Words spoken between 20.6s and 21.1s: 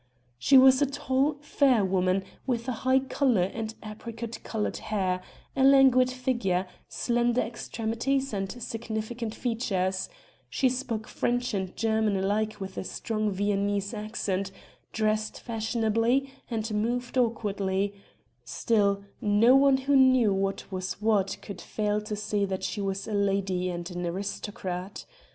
was